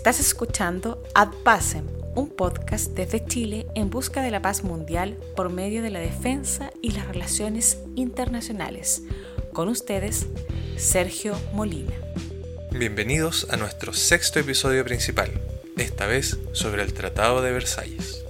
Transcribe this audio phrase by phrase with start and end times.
[0.00, 5.50] Estás escuchando Ad Pacem, un podcast desde Chile en busca de la paz mundial por
[5.50, 9.02] medio de la defensa y las relaciones internacionales.
[9.52, 10.24] Con ustedes,
[10.78, 11.92] Sergio Molina.
[12.70, 15.38] Bienvenidos a nuestro sexto episodio principal,
[15.76, 18.24] esta vez sobre el Tratado de Versalles.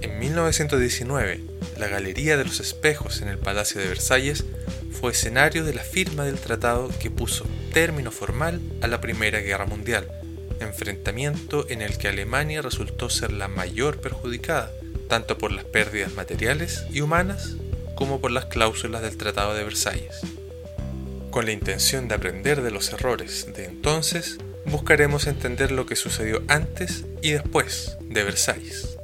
[0.00, 1.40] En 1919,
[1.76, 4.44] la Galería de los Espejos en el Palacio de Versalles
[4.92, 9.66] fue escenario de la firma del tratado que puso término formal a la Primera Guerra
[9.66, 10.08] Mundial,
[10.60, 14.70] enfrentamiento en el que Alemania resultó ser la mayor perjudicada,
[15.08, 17.56] tanto por las pérdidas materiales y humanas
[17.94, 20.20] como por las cláusulas del Tratado de Versalles.
[21.30, 26.42] Con la intención de aprender de los errores de entonces, buscaremos entender lo que sucedió
[26.48, 28.98] antes y después de Versalles.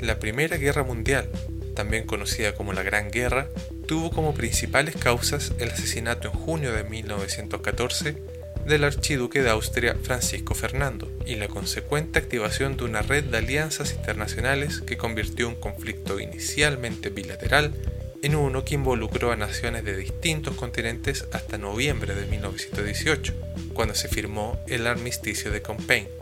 [0.00, 1.28] La Primera Guerra Mundial,
[1.74, 3.48] también conocida como la Gran Guerra,
[3.88, 8.18] tuvo como principales causas el asesinato en junio de 1914
[8.66, 13.94] del archiduque de Austria Francisco Fernando y la consecuente activación de una red de alianzas
[13.94, 17.72] internacionales que convirtió un conflicto inicialmente bilateral
[18.20, 23.32] en uno que involucró a naciones de distintos continentes hasta noviembre de 1918,
[23.72, 26.17] cuando se firmó el armisticio de Compiègne.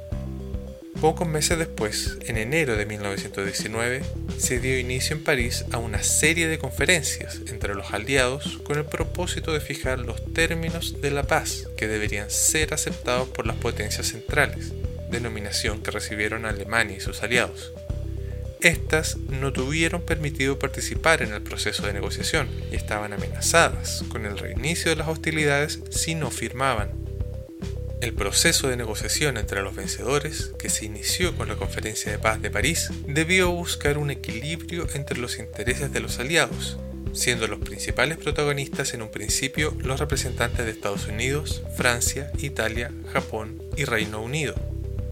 [1.01, 4.03] Pocos meses después, en enero de 1919,
[4.39, 8.87] se dio inicio en París a una serie de conferencias entre los aliados con el
[8.87, 14.07] propósito de fijar los términos de la paz que deberían ser aceptados por las potencias
[14.07, 14.73] centrales,
[15.11, 17.75] denominación que recibieron Alemania y sus aliados.
[18.61, 24.39] Estas no tuvieron permitido participar en el proceso de negociación y estaban amenazadas con el
[24.39, 27.06] reinicio de las hostilidades si no firmaban.
[28.03, 32.43] El proceso de negociación entre los vencedores, que se inició con la Conferencia de Paz
[32.43, 36.77] de París, debió buscar un equilibrio entre los intereses de los aliados,
[37.15, 43.63] siendo los principales protagonistas en un principio los representantes de Estados Unidos, Francia, Italia, Japón
[43.79, 44.55] y Reino Unido,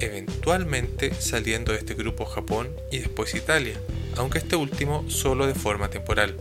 [0.01, 3.81] eventualmente saliendo de este grupo Japón y después Italia,
[4.17, 6.37] aunque este último solo de forma temporal.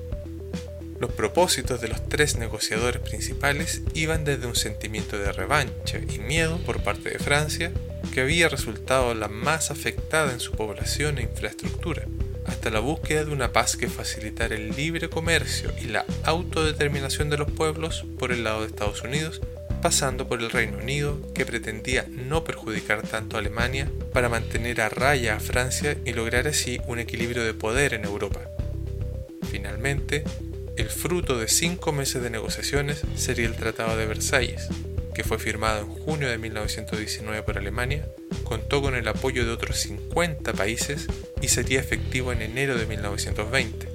[1.04, 6.60] Los propósitos de los tres negociadores principales iban desde un sentimiento de revancha y miedo
[6.60, 7.74] por parte de Francia,
[8.14, 12.04] que había resultado la más afectada en su población e infraestructura,
[12.46, 17.38] hasta la búsqueda de una paz que facilitara el libre comercio y la autodeterminación de
[17.38, 19.42] los pueblos por el lado de Estados Unidos,
[19.82, 24.88] pasando por el Reino Unido, que pretendía no perjudicar tanto a Alemania para mantener a
[24.88, 28.40] raya a Francia y lograr así un equilibrio de poder en Europa.
[29.52, 30.24] Finalmente,
[30.76, 34.68] el fruto de cinco meses de negociaciones sería el Tratado de Versalles,
[35.14, 38.08] que fue firmado en junio de 1919 por Alemania,
[38.44, 41.08] contó con el apoyo de otros 50 países
[41.42, 43.88] y sería efectivo en enero de 1920.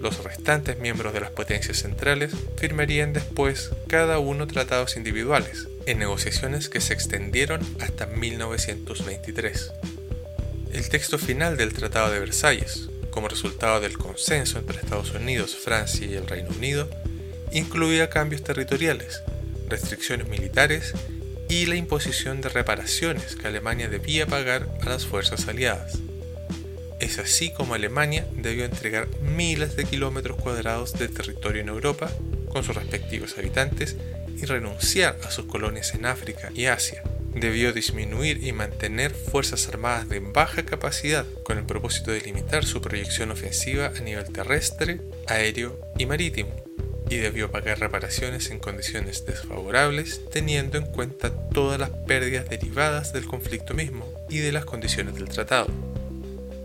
[0.00, 6.68] Los restantes miembros de las potencias centrales firmarían después cada uno tratados individuales, en negociaciones
[6.68, 9.72] que se extendieron hasta 1923.
[10.72, 16.06] El texto final del Tratado de Versalles, como resultado del consenso entre Estados Unidos, Francia
[16.06, 16.86] y el Reino Unido,
[17.50, 19.22] incluía cambios territoriales,
[19.70, 20.92] restricciones militares
[21.48, 25.96] y la imposición de reparaciones que Alemania debía pagar a las fuerzas aliadas.
[27.00, 32.10] Es así como Alemania debió entregar miles de kilómetros cuadrados de territorio en Europa
[32.52, 33.96] con sus respectivos habitantes
[34.36, 37.02] y renunciar a sus colonias en África y Asia
[37.36, 42.80] debió disminuir y mantener fuerzas armadas de baja capacidad con el propósito de limitar su
[42.80, 46.50] proyección ofensiva a nivel terrestre, aéreo y marítimo,
[47.10, 53.26] y debió pagar reparaciones en condiciones desfavorables teniendo en cuenta todas las pérdidas derivadas del
[53.26, 55.68] conflicto mismo y de las condiciones del tratado.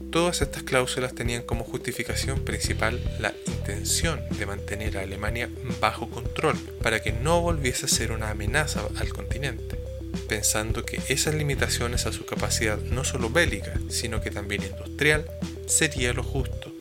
[0.10, 5.50] Todas estas cláusulas tenían como justificación principal la intención de mantener a Alemania
[5.80, 9.81] bajo control para que no volviese a ser una amenaza al continente
[10.28, 15.26] pensando que esas limitaciones a su capacidad no solo bélica, sino que también industrial,
[15.66, 16.72] sería lo justo.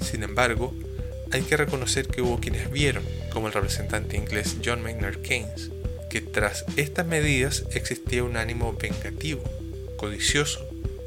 [0.00, 0.74] Sin embargo,
[1.30, 5.70] hay que reconocer que hubo quienes vieron, como el representante inglés John Maynard Keynes,
[6.08, 9.42] que tras estas medidas existía un ánimo vengativo,
[9.96, 10.66] codicioso,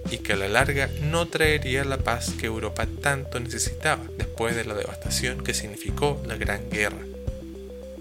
[0.10, 4.66] y que a la larga no traería la paz que Europa tanto necesitaba después de
[4.66, 7.06] la devastación que significó la Gran Guerra.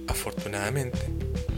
[0.09, 0.99] Afortunadamente,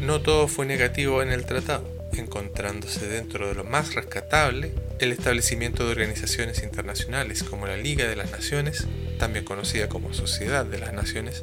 [0.03, 5.85] no todo fue negativo en el tratado, encontrándose dentro de lo más rescatable el establecimiento
[5.85, 8.89] de organizaciones internacionales como la Liga de las Naciones,
[9.19, 11.43] también conocida como Sociedad de las Naciones,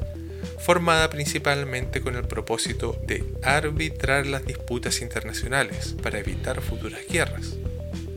[0.58, 7.56] formada principalmente con el propósito de arbitrar las disputas internacionales para evitar futuras guerras,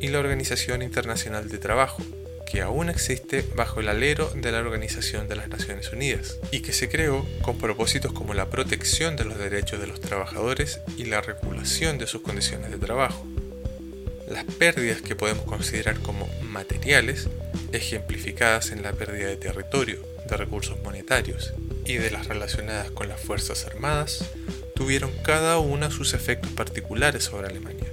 [0.02, 2.04] y la Organización Internacional de Trabajo,
[2.46, 6.74] que aún existe bajo el alero de la Organización de las Naciones Unidas y que
[6.74, 11.22] se creó con propósitos como la protección de los derechos de los trabajadores y la
[11.22, 13.26] regulación de sus condiciones de trabajo.
[14.28, 17.28] Las pérdidas que podemos considerar como materiales,
[17.72, 21.54] ejemplificadas en la pérdida de territorio, de recursos monetarios
[21.86, 24.26] y de las relacionadas con las Fuerzas Armadas,
[24.76, 27.93] tuvieron cada una sus efectos particulares sobre Alemania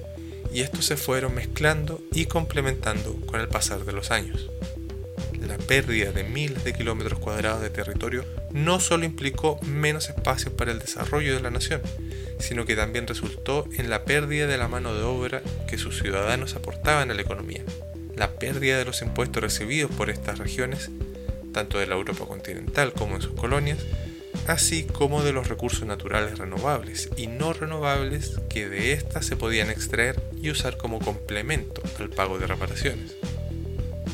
[0.51, 4.49] y estos se fueron mezclando y complementando con el pasar de los años.
[5.47, 10.71] La pérdida de miles de kilómetros cuadrados de territorio no solo implicó menos espacio para
[10.71, 11.81] el desarrollo de la nación,
[12.39, 16.55] sino que también resultó en la pérdida de la mano de obra que sus ciudadanos
[16.55, 17.63] aportaban a la economía,
[18.15, 20.89] la pérdida de los impuestos recibidos por estas regiones,
[21.53, 23.79] tanto de la Europa continental como en sus colonias,
[24.47, 29.69] así como de los recursos naturales renovables y no renovables que de éstas se podían
[29.69, 33.15] extraer y usar como complemento al pago de reparaciones.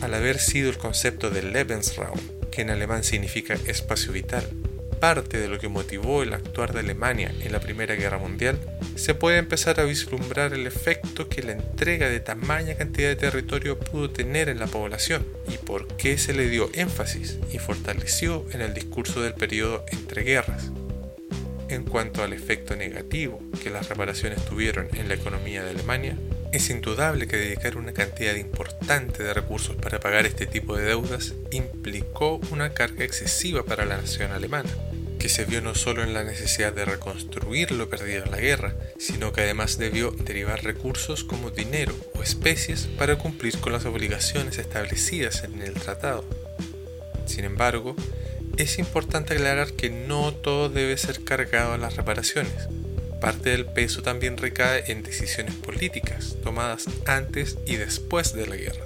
[0.02, 2.20] Al haber sido el concepto de Lebensraum,
[2.52, 4.48] que en alemán significa espacio vital,
[5.00, 8.60] parte de lo que motivó el actuar de Alemania en la Primera Guerra Mundial,
[8.96, 13.80] se puede empezar a vislumbrar el efecto que la entrega de tamaña cantidad de territorio
[13.80, 18.62] pudo tener en la población y por qué se le dio énfasis y fortaleció en
[18.62, 20.72] el discurso del periodo entre guerras.
[21.70, 26.18] En cuanto al efecto negativo que las reparaciones tuvieron en la economía de Alemania,
[26.52, 31.34] es indudable que dedicar una cantidad importante de recursos para pagar este tipo de deudas
[31.52, 34.70] implicó una carga excesiva para la nación alemana,
[35.20, 38.76] que se vio no solo en la necesidad de reconstruir lo perdido en la guerra,
[38.98, 44.58] sino que además debió derivar recursos como dinero o especies para cumplir con las obligaciones
[44.58, 46.24] establecidas en el tratado.
[47.26, 47.96] Sin embargo,
[48.58, 52.68] es importante aclarar que no todo debe ser cargado a las reparaciones.
[53.20, 58.86] Parte del peso también recae en decisiones políticas tomadas antes y después de la guerra.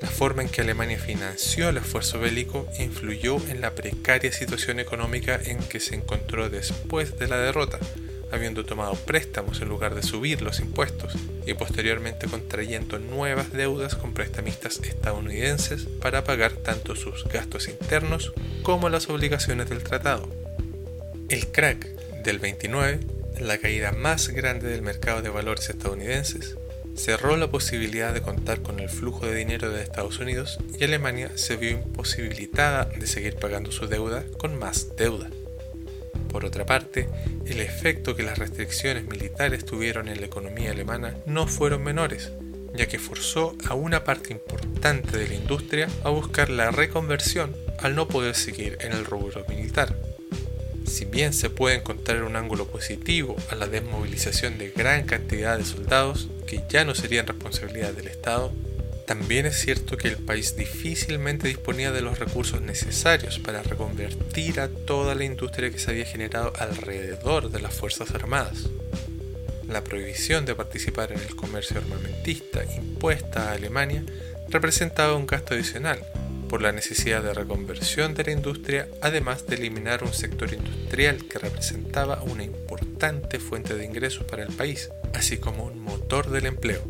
[0.00, 5.40] La forma en que Alemania financió el esfuerzo bélico influyó en la precaria situación económica
[5.44, 7.78] en que se encontró después de la derrota,
[8.30, 11.14] habiendo tomado préstamos en lugar de subir los impuestos
[11.46, 18.32] y posteriormente contrayendo nuevas deudas con prestamistas estadounidenses para pagar tanto sus gastos internos
[18.62, 20.28] como las obligaciones del tratado.
[21.28, 21.86] El crack
[22.22, 23.00] del 29,
[23.38, 26.56] la caída más grande del mercado de valores estadounidenses,
[26.98, 31.30] cerró la posibilidad de contar con el flujo de dinero de Estados Unidos y Alemania
[31.36, 35.30] se vio imposibilitada de seguir pagando su deuda con más deuda.
[36.28, 37.08] Por otra parte,
[37.46, 42.32] el efecto que las restricciones militares tuvieron en la economía alemana no fueron menores,
[42.74, 47.94] ya que forzó a una parte importante de la industria a buscar la reconversión al
[47.94, 49.94] no poder seguir en el rubro militar.
[50.98, 55.64] Si bien se puede encontrar un ángulo positivo a la desmovilización de gran cantidad de
[55.64, 58.52] soldados, que ya no serían responsabilidad del Estado,
[59.06, 64.66] también es cierto que el país difícilmente disponía de los recursos necesarios para reconvertir a
[64.66, 68.66] toda la industria que se había generado alrededor de las Fuerzas Armadas.
[69.68, 74.02] La prohibición de participar en el comercio armamentista impuesta a Alemania
[74.48, 76.04] representaba un gasto adicional
[76.48, 81.38] por la necesidad de reconversión de la industria, además de eliminar un sector industrial que
[81.38, 86.82] representaba una importante fuente de ingresos para el país, así como un motor del empleo.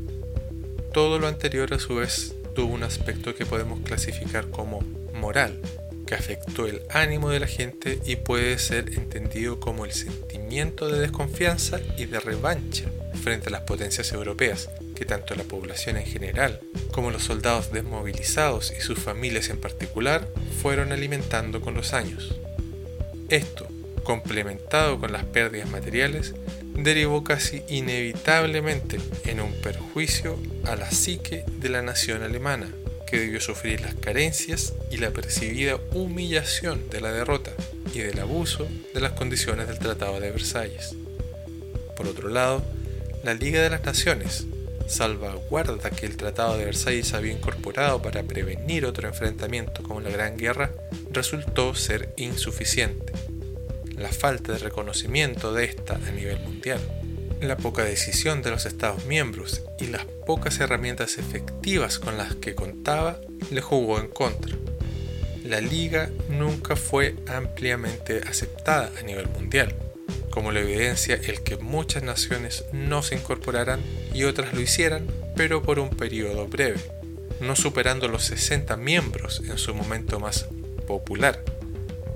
[0.93, 4.81] Todo lo anterior a su vez tuvo un aspecto que podemos clasificar como
[5.15, 5.61] moral,
[6.07, 11.01] que afectó el ánimo de la gente y puede ser entendido como el sentimiento de
[11.01, 12.87] desconfianza y de revancha
[13.23, 18.73] frente a las potencias europeas, que tanto la población en general como los soldados desmovilizados
[18.77, 20.29] y sus familias en particular
[20.61, 22.35] fueron alimentando con los años.
[23.29, 23.69] Esto,
[24.03, 26.35] complementado con las pérdidas materiales,
[26.75, 32.69] derivó casi inevitablemente en un perjuicio a la psique de la nación alemana,
[33.07, 37.53] que debió sufrir las carencias y la percibida humillación de la derrota
[37.95, 40.97] y del abuso de las condiciones del Tratado de Versalles.
[41.97, 42.65] Por otro lado,
[43.23, 44.47] la Liga de las Naciones,
[44.89, 50.37] salvaguarda que el Tratado de Versalles había incorporado para prevenir otro enfrentamiento como la Gran
[50.37, 50.73] Guerra,
[51.13, 53.13] resultó ser insuficiente
[53.99, 56.81] la falta de reconocimiento de esta a nivel mundial,
[57.41, 62.55] la poca decisión de los Estados miembros y las pocas herramientas efectivas con las que
[62.55, 64.57] contaba le jugó en contra.
[65.45, 69.75] La liga nunca fue ampliamente aceptada a nivel mundial,
[70.39, 73.81] como lo evidencia el que muchas naciones no se incorporaran
[74.15, 75.05] y otras lo hicieran,
[75.35, 76.79] pero por un periodo breve,
[77.41, 80.47] no superando los 60 miembros en su momento más
[80.87, 81.43] popular.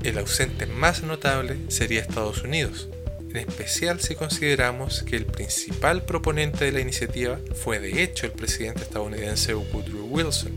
[0.04, 2.88] El ausente más notable sería Estados Unidos,
[3.30, 8.32] en especial si consideramos que el principal proponente de la iniciativa fue de hecho el
[8.32, 10.52] presidente estadounidense Woodrow Wilson,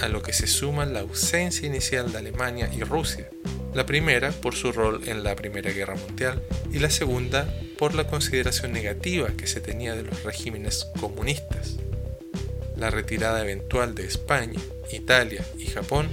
[0.00, 3.30] a lo que se suma la ausencia inicial de Alemania y Rusia,
[3.78, 6.42] la primera por su rol en la Primera Guerra Mundial
[6.72, 7.46] y la segunda
[7.78, 11.76] por la consideración negativa que se tenía de los regímenes comunistas.
[12.76, 16.08] La retirada eventual de España, Italia y Japón,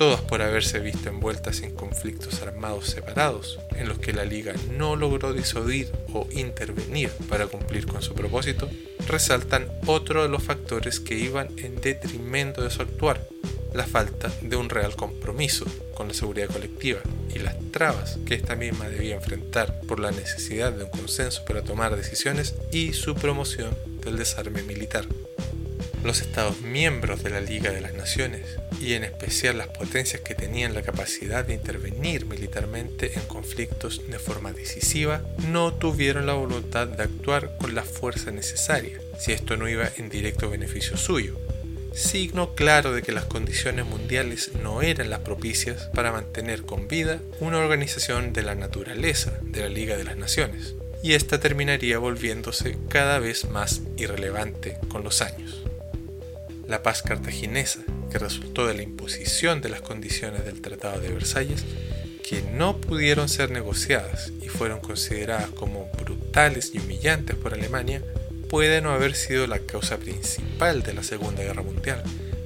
[0.00, 4.96] todas por haberse visto envueltas en conflictos armados separados, en los que la Liga no
[4.96, 8.70] logró disuadir o intervenir para cumplir con su propósito,
[9.06, 13.20] resaltan otro de los factores que iban en detrimento de su actuar,
[13.74, 17.00] la falta de un real compromiso con la seguridad colectiva
[17.34, 21.60] y las trabas que esta misma debía enfrentar por la necesidad de un consenso para
[21.60, 25.04] tomar decisiones y su promoción del desarme militar.
[26.02, 28.46] Los Estados miembros de la Liga de las Naciones,
[28.80, 34.18] y en especial las potencias que tenían la capacidad de intervenir militarmente en conflictos de
[34.18, 39.68] forma decisiva, no tuvieron la voluntad de actuar con la fuerza necesaria, si esto no
[39.68, 41.38] iba en directo beneficio suyo,
[41.94, 47.20] signo claro de que las condiciones mundiales no eran las propicias para mantener con vida
[47.40, 52.76] una organización de la naturaleza de la Liga de las Naciones, y esta terminaría volviéndose
[52.88, 55.62] cada vez más irrelevante con los años.
[56.70, 57.80] La paz cartaginesa,
[58.12, 61.64] que resultó de la imposición de las condiciones del Tratado de Versalles,
[62.22, 68.04] que no pudieron ser negociadas y fueron consideradas como brutales y humillantes por Alemania,
[68.48, 72.04] puede no haber sido la causa principal de la Segunda Guerra Mundial,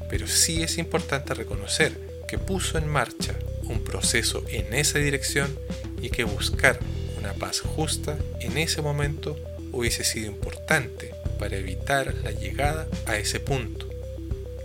[0.08, 1.92] pero sí es importante reconocer
[2.26, 5.54] que puso en marcha un proceso en esa dirección
[6.00, 6.78] y que buscar
[7.18, 9.38] una paz justa en ese momento
[9.70, 13.93] hubiese sido importante para evitar la llegada a ese punto.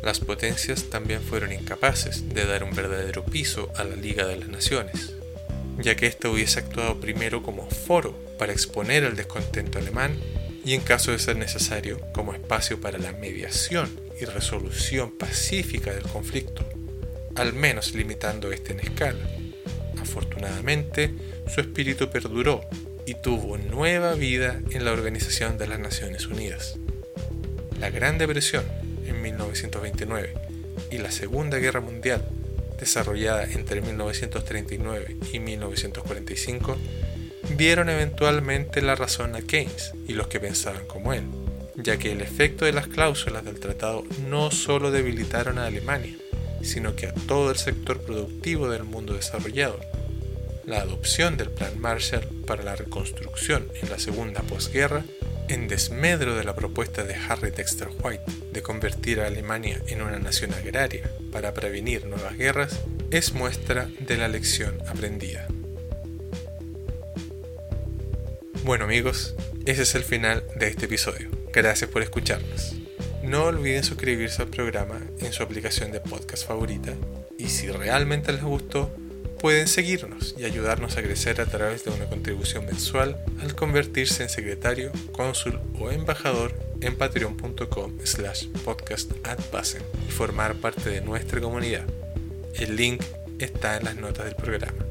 [0.01, 4.48] Las potencias también fueron incapaces de dar un verdadero piso a la Liga de las
[4.48, 5.13] Naciones,
[5.77, 10.18] ya que ésta hubiese actuado primero como foro para exponer el descontento alemán
[10.63, 13.89] y en caso de ser necesario como espacio para la mediación
[14.20, 16.68] y resolución pacífica del conflicto,
[17.36, 19.27] al menos limitando este en escala.
[20.01, 21.13] Afortunadamente,
[21.53, 22.62] su espíritu perduró
[23.06, 26.75] y tuvo nueva vida en la Organización de las Naciones Unidas.
[27.79, 28.63] La Gran Depresión
[29.09, 30.33] en 1929
[30.91, 32.25] y la Segunda Guerra Mundial,
[32.79, 36.77] desarrollada entre 1939 y 1945,
[37.57, 41.23] vieron eventualmente la razón a Keynes y los que pensaban como él,
[41.75, 46.15] ya que el efecto de las cláusulas del tratado no solo debilitaron a Alemania,
[46.61, 49.79] sino que a todo el sector productivo del mundo desarrollado.
[50.65, 55.03] La adopción del Plan Marshall para la reconstrucción en la segunda posguerra,
[55.50, 60.20] en desmedro de la propuesta de Harry Dexter White de convertir a Alemania en una
[60.20, 62.79] nación agraria para prevenir nuevas guerras,
[63.10, 65.48] es muestra de la lección aprendida.
[68.63, 71.29] Bueno amigos, ese es el final de este episodio.
[71.51, 72.75] Gracias por escucharnos.
[73.24, 76.94] No olviden suscribirse al programa en su aplicación de podcast favorita
[77.38, 78.96] y si realmente les gustó,
[79.39, 84.29] pueden seguirnos y ayudarnos a crecer a través de una contribución mensual al convertirse en
[84.29, 89.12] secretario, cónsul o embajador en patreon.com slash podcast
[90.08, 91.86] y formar parte de nuestra comunidad.
[92.55, 93.01] El link
[93.39, 94.86] está en las notas del programa.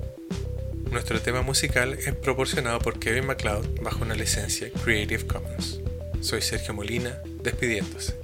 [0.90, 5.80] Nuestro tema musical es proporcionado por Kevin MacLeod bajo una licencia Creative Commons.
[6.20, 8.14] Soy Sergio Molina, despidiéndose.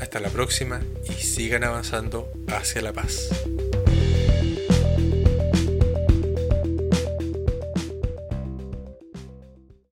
[0.00, 3.28] Hasta la próxima y sigan avanzando hacia la paz.